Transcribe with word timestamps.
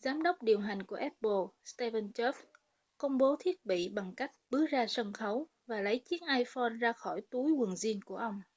giám 0.00 0.22
đốc 0.22 0.42
điều 0.42 0.60
hành 0.60 0.82
của 0.82 0.96
apple 0.96 1.40
steve 1.64 2.00
jobs 2.00 2.32
công 2.98 3.18
bố 3.18 3.36
thiết 3.38 3.66
bị 3.66 3.88
bằng 3.88 4.14
cách 4.14 4.30
bước 4.50 4.66
ra 4.70 4.86
sân 4.88 5.12
khấu 5.12 5.48
và 5.66 5.80
lấy 5.80 6.02
chiếc 6.08 6.18
iphone 6.38 6.74
ra 6.80 6.92
khỏi 6.92 7.20
túi 7.30 7.52
quần 7.52 7.70
jean 7.70 8.00
của 8.04 8.16
ông 8.16 8.40
ấy 8.46 8.54